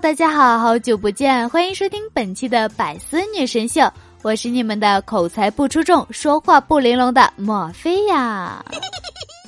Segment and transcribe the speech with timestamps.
[0.00, 3.90] 大家好，好久不见，欢迎收听本期的百思女神秀，
[4.22, 8.62] 我是你们的口才不出众、说话不玲珑的莫菲呀。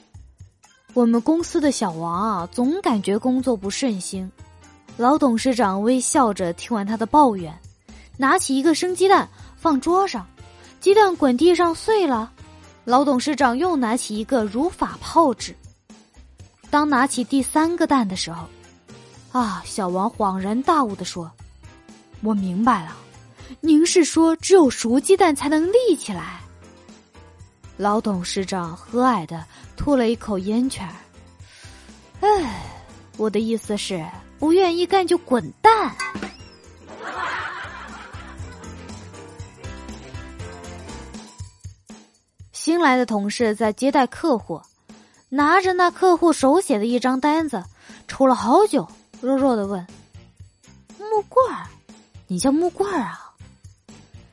[0.94, 4.30] 我们公司的小王啊，总感觉工作不顺心。
[4.96, 7.54] 老董事长微笑着听完他的抱怨，
[8.16, 10.26] 拿起一个生鸡蛋放桌上，
[10.80, 12.32] 鸡蛋滚地上碎了。
[12.84, 15.54] 老董事长又拿起一个如法炮制。
[16.70, 18.46] 当拿起第三个蛋的时候，
[19.32, 19.62] 啊！
[19.64, 21.30] 小王恍然大悟的说
[22.22, 22.96] ：“我明白了，
[23.60, 26.40] 您是说只有熟鸡蛋才能立起来？”
[27.78, 29.44] 老董事长和蔼的
[29.76, 30.94] 吐了一口烟圈儿。
[32.20, 32.66] 哎，
[33.16, 34.04] 我的意思是，
[34.38, 35.94] 不愿意干就滚蛋。
[42.52, 44.60] 新来的同事在接待客户，
[45.30, 47.64] 拿着那客户手写的一张单子，
[48.06, 48.86] 抽了好久。
[49.20, 49.86] 弱弱的问
[50.98, 51.66] ：“木棍儿，
[52.26, 53.30] 你叫木棍儿啊？”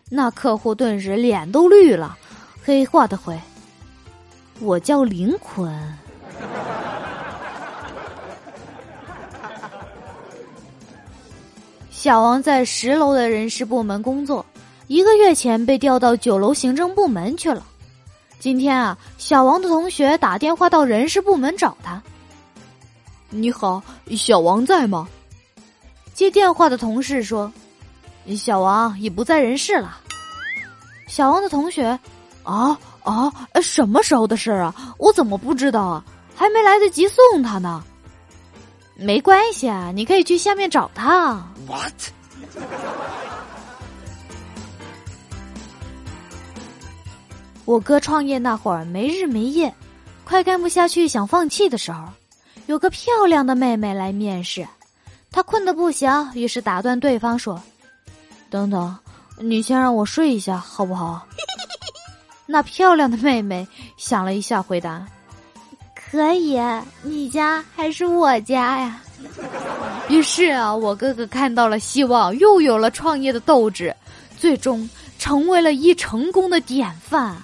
[0.09, 2.17] 那客户顿时脸都绿了，
[2.63, 3.37] 黑化的回
[4.61, 5.69] ：“我叫林坤。”
[11.91, 14.45] 小王在十楼的人事部门工作，
[14.87, 17.65] 一个月前被调到九楼行政部门去了。
[18.39, 22.01] 今天啊，小王的同学打电话到人事部门找他。
[23.37, 25.07] 你好，小王在吗？
[26.13, 27.51] 接电话的同事说
[28.35, 29.99] ：“小王已不在人世了。”
[31.07, 31.99] 小王的同学
[32.43, 34.73] ：“啊啊，什么时候的事啊？
[34.97, 36.03] 我怎么不知道啊？
[36.35, 37.83] 还没来得及送他呢。”
[38.99, 41.35] 没关系啊，你可以去下面找他。
[41.67, 41.93] What？
[47.65, 49.71] 我哥创业那会儿没日没夜，
[50.23, 52.03] 快干不下去想放弃的时候。
[52.67, 54.67] 有个漂亮的妹妹来面试，
[55.31, 57.61] 他困得不行，于是打断对方说
[58.49, 58.95] ：“等等，
[59.39, 61.25] 你先让我睡一下好不好？”
[62.45, 63.67] 那漂亮的妹妹
[63.97, 65.05] 想了一下，回答
[65.95, 66.59] ：“可以，
[67.03, 69.01] 你家还是我家呀？”
[70.09, 73.95] 于是啊，我哥哥看到了希望，又有了创业的斗志，
[74.37, 77.35] 最终成为了一成功的典范。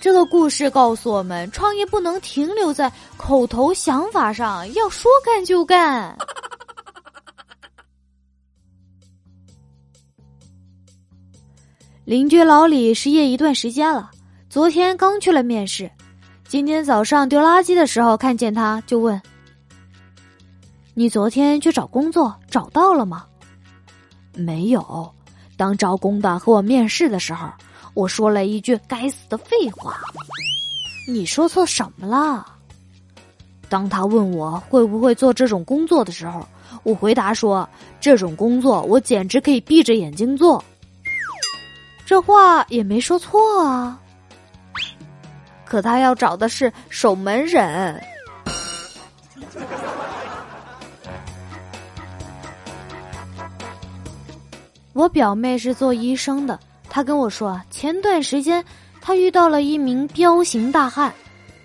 [0.00, 6.16] 这个故事告诉我们，创业不能停留在口头想法上，要说干就干。
[12.04, 14.10] 邻居老李失业一段时间了，
[14.48, 15.90] 昨天刚去了面试，
[16.46, 19.20] 今天早上丢垃圾的时候看见他，就问
[20.94, 23.26] ：“你昨天去找工作找到了吗
[24.32, 25.12] ？”“没有。”
[25.58, 27.50] 当招工的和我面试的时候。
[27.98, 29.98] 我说了一句该死的废话，
[31.08, 32.46] 你说错什么了？
[33.68, 36.46] 当他问我会不会做这种工作的时候，
[36.84, 37.68] 我回答说
[38.00, 40.64] ：“这种工作我简直可以闭着眼睛做。”
[42.06, 44.00] 这话也没说错啊。
[45.64, 48.00] 可他要找的是守门人。
[54.92, 56.56] 我表妹是做医生的。
[56.98, 58.64] 他跟我说，前段时间
[59.00, 61.14] 他遇到了一名彪形大汉，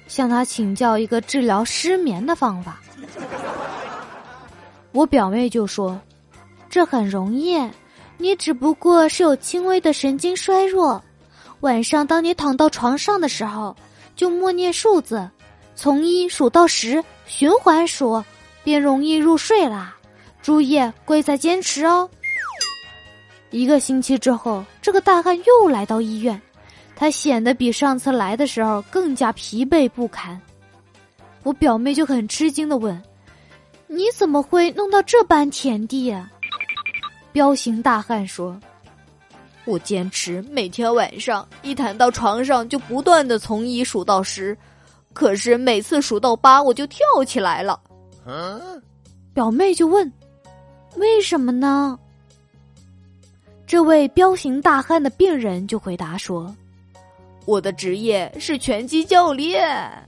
[0.05, 2.79] 向他请教一个治疗失眠的方法。
[4.93, 5.99] 我表妹就说
[6.69, 7.59] ：“这很容易，
[8.19, 11.03] 你只不过是有轻微的神经衰弱。
[11.61, 13.75] 晚上当你躺到床上的时候，
[14.15, 15.27] 就默念数字，
[15.73, 18.23] 从一数到十，循环数，
[18.63, 19.95] 便容易入睡啦。
[20.43, 22.07] 注意，贵在坚持哦。”
[23.53, 26.41] 一个星期之后，这个大汉又来到医院，
[26.95, 30.41] 他显得比上次来的时候更加疲惫不堪。
[31.43, 32.99] 我表妹就很吃惊的问
[33.85, 36.31] ：“你怎么会弄到这般田地呀？”
[37.31, 38.59] 彪形大汉说
[39.65, 44.57] ：“我坚持每天晚上一躺到床上就不断的从一数到十，
[45.13, 47.79] 可是每次数到八我就跳起来了。”
[49.31, 50.11] 表妹就问
[50.97, 51.99] ：“为什么呢？”
[53.73, 56.55] 这位彪形大汉的病人就回答说
[57.45, 59.67] ：“我的职业是拳击教练。”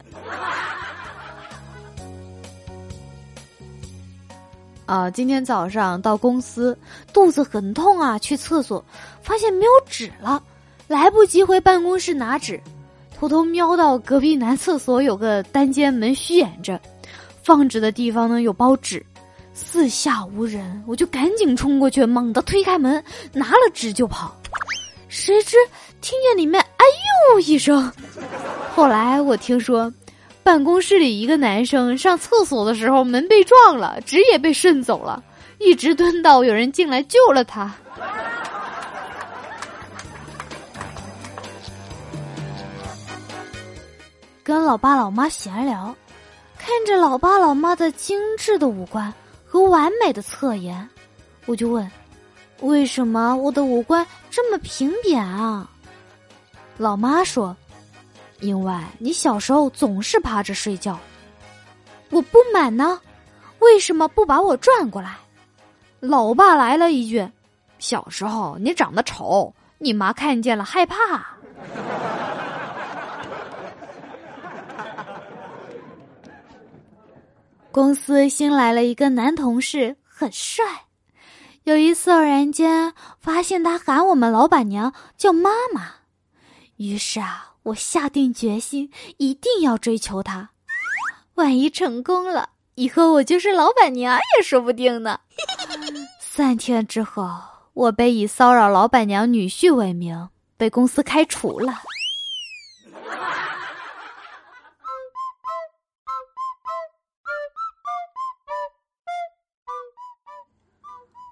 [4.86, 6.78] 啊，今天早上到公司，
[7.12, 8.86] 肚子很痛啊，去厕所
[9.24, 10.44] 发现没有纸了，
[10.88, 12.62] 来不及回办公室拿纸，
[13.18, 16.80] 偷偷瞄到隔壁男厕所有个单间门虚掩着，
[17.42, 19.04] 放纸的地方呢有包纸。
[19.56, 24.36] 四下无人，我就赶紧冲过去，猛地推开门，拿了纸就跑。
[25.08, 25.56] 谁知
[26.02, 26.86] 听见里面“哎
[27.32, 27.90] 呦”一声。
[28.76, 29.92] 后来我听说，
[30.44, 35.24] 办公室里一个男生上厕所的时候门被撞了，纸也被顺走了。
[35.58, 37.74] 一直蹲到有人进来救了他。
[44.44, 45.96] 跟老爸老妈闲聊，
[46.58, 49.12] 看着老爸老妈的精致的五官
[49.56, 50.90] 和完美的侧颜，
[51.46, 51.90] 我就问：
[52.60, 55.66] 为什么我的五官这么平扁啊？
[56.76, 57.56] 老妈说
[58.42, 61.00] ：“因为你小时候总是趴着睡觉。”
[62.12, 63.00] 我不满呢，
[63.60, 65.16] 为什么不把我转过来？
[66.02, 67.26] 老爸来了一句
[67.80, 71.26] ：“小时候你长得丑，你妈看见了害怕。”
[77.76, 80.64] 公司新来了一个男同事，很帅。
[81.66, 85.96] 有一次偶然间发现他喊我们老板娘叫妈妈，
[86.78, 90.52] 于是啊，我下定决心一定要追求他。
[91.34, 95.20] 万一成功了，以后我就是老板娘也说不定呢。
[96.22, 97.30] 三天之后，
[97.74, 101.74] 我被以骚扰老板娘女婿为名被公司开除了。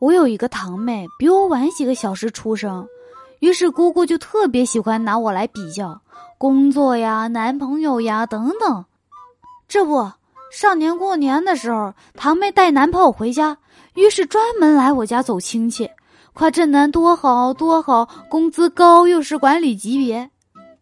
[0.04, 2.86] 我有一个堂妹，比我晚几个小时出生，
[3.40, 6.02] 于是姑姑就特别喜欢拿我来比较
[6.38, 8.84] 工作呀、男朋友呀等等。
[9.66, 10.12] 这不，
[10.52, 13.58] 上年过年的时候，堂妹带男朋友回家，
[13.94, 15.90] 于是专门来我家走亲戚，
[16.34, 20.30] 夸这男多好多好，工资高又是管理级别。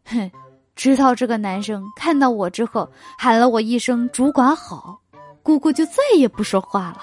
[0.06, 0.32] 哼，
[0.76, 2.90] 直到这个男生看到我之后，
[3.20, 5.00] 喊了我一声“主管好”，
[5.44, 6.98] 姑姑就再也不说话了。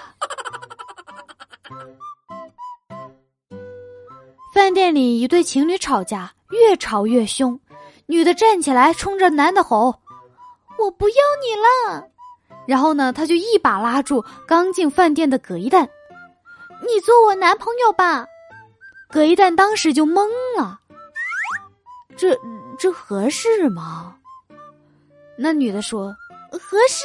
[4.59, 7.61] 饭店里一对情侣吵架，越吵越凶。
[8.07, 10.01] 女的站起来冲着男的吼
[10.81, 12.09] ：“我不要你了！”
[12.67, 15.89] 然后呢，他就一把拉住刚进饭店的葛一蛋
[16.85, 18.27] ：“你做我男朋友吧！”
[19.09, 20.27] 葛一蛋当时就懵
[20.57, 20.81] 了
[22.19, 22.37] ：“这
[22.77, 24.17] 这合适吗？”
[25.39, 26.13] 那女的说
[26.51, 27.05] ：“合适。”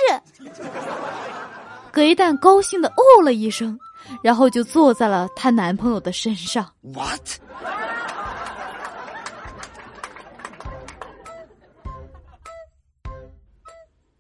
[1.94, 3.80] 葛一蛋高兴的哦了一声。
[4.22, 6.66] 然后就坐在了她男朋友的身上。
[6.82, 7.22] What？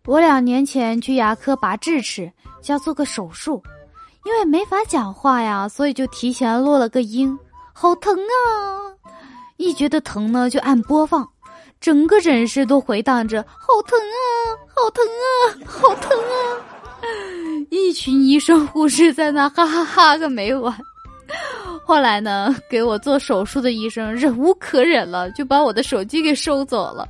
[0.05, 2.29] 我两年前去牙科拔智齿，
[2.65, 3.63] 要做个手术，
[4.25, 7.39] 因为没法讲话呀，所以就提前落了个音，
[7.71, 8.91] 好疼啊！
[9.55, 11.25] 一觉得疼呢，就按播放，
[11.79, 15.31] 整个诊室都回荡着“好疼啊，好疼啊，
[15.65, 16.65] 好疼啊”。
[17.69, 20.75] 一群医生护士在那哈哈哈个没完。
[21.85, 27.07] 后来呢，给我做手术的医生忍无可忍了，就把我的手机给收走了。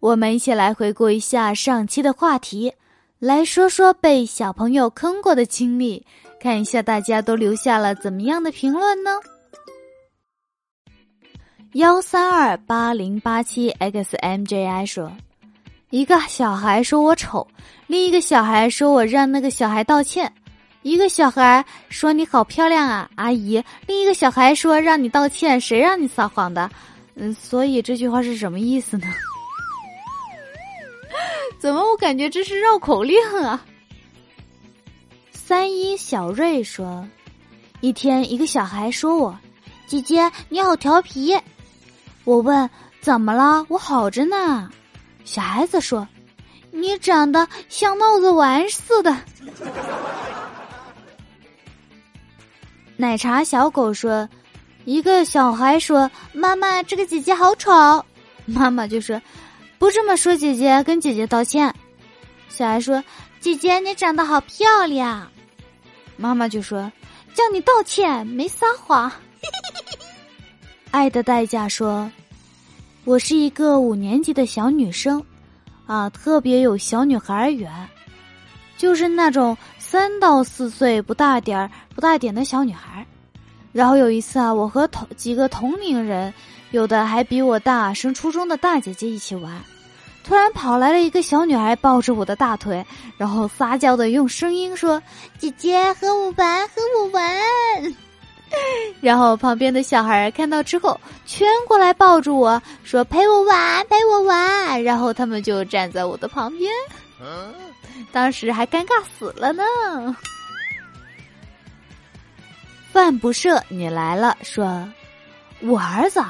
[0.00, 2.74] 我们一起来回顾一下上期的话题，
[3.18, 6.04] 来说说被小朋友坑过的经历，
[6.40, 9.10] 看一下大家都留下了怎么样的评论呢？
[11.74, 15.10] 幺三二八零八七 xmji 说。
[15.90, 17.44] 一个小孩说我丑，
[17.88, 20.32] 另一个小孩说我让那个小孩道歉。
[20.82, 23.60] 一个小孩说你好漂亮啊，阿姨。
[23.88, 26.70] 另一个小孩说让你道歉，谁让你撒谎的？
[27.16, 29.06] 嗯，所以这句话是什么意思呢？
[31.58, 33.64] 怎么我感觉这是绕口令啊？
[35.32, 37.04] 三一小瑞说，
[37.80, 39.36] 一天一个小孩说我，
[39.88, 41.36] 姐姐你好调皮。
[42.24, 42.68] 我问
[43.00, 43.64] 怎么了？
[43.68, 44.70] 我好着呢。
[45.24, 46.06] 小孩子说
[46.70, 49.16] ：“你长得像帽子玩似的。”
[52.96, 54.28] 奶茶小狗说
[54.84, 57.72] ：“一个小孩说，妈妈这个姐姐好丑。”
[58.46, 59.20] 妈妈就说
[59.78, 61.74] ：“不这么说，姐姐跟姐姐道歉。”
[62.48, 63.02] 小孩说
[63.40, 65.28] ：“姐姐你长得好漂亮。”
[66.16, 66.90] 妈妈就说
[67.34, 69.10] ：“叫你道歉，没撒谎。”
[70.94, 72.08] 爱的代价说。
[73.02, 75.20] 我是一个五年级的小女生，
[75.86, 77.68] 啊，特别有小女孩缘，
[78.78, 83.04] 就是那种三到四岁不大点儿、不大点的小女孩。
[83.72, 86.32] 然后有一次啊，我和同几个同龄人，
[86.70, 89.52] 有的还比我大，升初中的大姐姐一起玩，
[90.22, 92.86] 突然跑来了一个小女孩，抱着我的大腿，
[93.16, 95.02] 然后撒娇的用声音说
[95.40, 97.24] ：“姐姐和我玩，和我玩。”
[99.00, 106.72] 然后旁边的小孩看到之后，圈过来抱住我说：“陪我玩，陪我玩。”然后他们就站在我的旁边，
[108.12, 109.62] 当时还尴尬死了呢。
[112.92, 114.88] 饭不设，你来了，说
[115.60, 116.22] ：“我儿子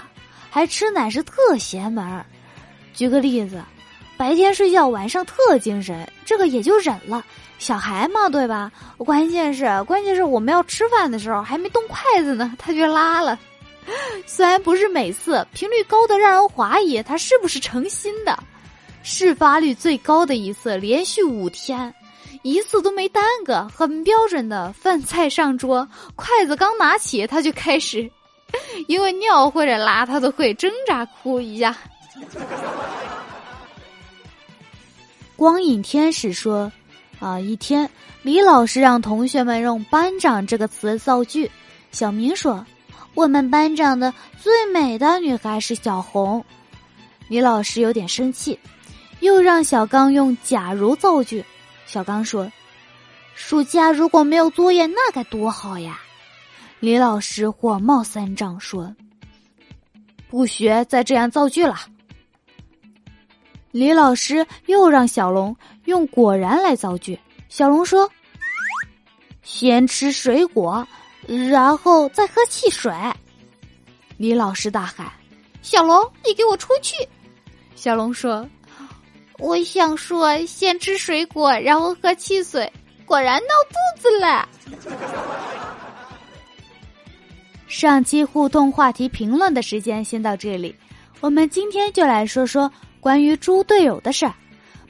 [0.51, 2.25] 还吃奶是特邪门。”
[2.95, 3.63] 举个例子，
[4.17, 7.25] 白天睡觉，晚上特精神，这个也就忍了。
[7.59, 8.71] 小孩嘛，对吧？
[8.99, 13.39] 关键是，关键是我们要吃饭的时候还没动筷子呢，他就拉了。
[14.27, 18.39] 虽然不是每次，频率高的让人怀疑他是不是诚心的。
[19.03, 21.95] 事发率最高的一次，连续五天，
[22.43, 28.11] 一次都没耽搁，很标准的饭菜上桌，筷子刚拿起，他就开始，
[28.89, 31.77] 因为尿或者拉，他都会挣扎哭一下。
[35.37, 36.73] 光影天使说
[37.21, 37.89] ：“啊，一天，
[38.23, 41.51] 李老师让同学们用‘班长’这个词造句。
[41.93, 42.67] 小明说
[43.15, 46.45] ：‘我们班长的最美的女孩是小红。’
[47.29, 48.59] 李老师有点生气。”
[49.21, 51.43] 又让小刚用“假如”造句，
[51.87, 52.51] 小刚说
[53.35, 55.99] ：“暑假如果没有作业，那该多好呀！”
[56.79, 58.95] 李老师火冒三丈说
[60.29, 61.75] ：“不学再这样造句了。”
[63.73, 68.11] 李老师又让小龙用“果然”来造句，小龙说
[69.43, 70.87] ：“先吃水果，
[71.51, 72.93] 然后再喝汽水。”
[74.17, 75.11] 李老师大喊
[75.63, 76.95] ：“小龙，你给我出去！”
[77.75, 78.49] 小龙说。
[79.41, 82.73] 我想说，先吃水果，然后喝汽水，
[83.05, 84.49] 果然闹肚子了。
[87.67, 90.73] 上期互动话题评论的时间先到这里，
[91.21, 94.33] 我们今天就来说说关于猪队友的事儿。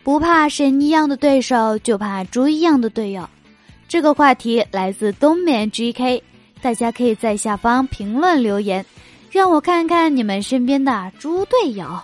[0.05, 3.27] 不怕神一样的对手，就怕猪一样的队友。
[3.89, 6.23] 这个话题来自冬眠 GK，
[6.61, 8.85] 大家可以在下方评论留言，
[9.31, 11.99] 让我看看你们身边的猪队友。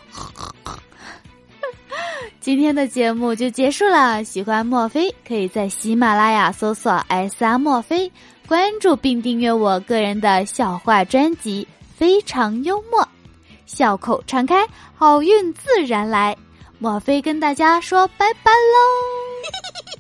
[2.41, 4.25] 今天的节目就结束了。
[4.25, 8.11] 喜欢墨菲，可以在喜马拉雅搜索 “S R 墨菲”，
[8.49, 13.07] 关注并订阅我个人的笑话专辑，非常幽默，
[13.67, 16.35] 笑口常开，好运自然来。
[16.83, 18.81] 莫非跟大家说拜拜喽？